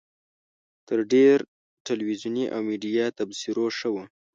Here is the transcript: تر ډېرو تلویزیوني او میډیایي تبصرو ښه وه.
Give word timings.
تر 0.87 0.99
ډېرو 1.11 1.45
تلویزیوني 1.87 2.45
او 2.55 2.59
میډیایي 2.69 3.07
تبصرو 3.17 3.65
ښه 3.77 3.89
وه. 3.93 4.03